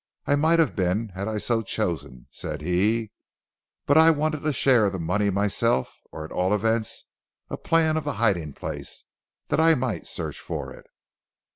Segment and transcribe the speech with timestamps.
[0.25, 3.11] "I might have been had I so chosen," said he,
[3.85, 7.05] "but I wanted a share of the money myself, or at all events
[7.51, 9.05] a plan of the hiding place,
[9.49, 10.87] that I might search for it."